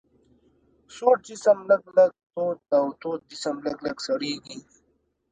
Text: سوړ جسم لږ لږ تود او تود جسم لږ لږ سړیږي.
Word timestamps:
سوړ 0.95 1.15
جسم 1.27 1.57
لږ 1.69 1.83
لږ 1.97 2.11
تود 2.33 2.59
او 2.77 2.85
تود 3.01 3.21
جسم 3.29 3.55
لږ 3.65 3.77
لږ 3.85 3.97
سړیږي. 4.07 4.57